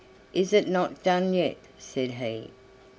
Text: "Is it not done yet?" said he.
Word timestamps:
"Is 0.33 0.51
it 0.51 0.67
not 0.67 1.03
done 1.03 1.31
yet?" 1.35 1.57
said 1.77 2.13
he. 2.13 2.49